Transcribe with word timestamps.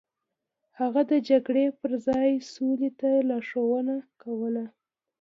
هغه 0.79 1.01
د 1.11 1.13
جګړې 1.29 1.65
پر 1.79 1.91
ځای 2.07 2.29
سولې 2.55 2.89
ته 2.99 3.09
لارښوونه 3.29 3.95
کوله. 4.21 4.65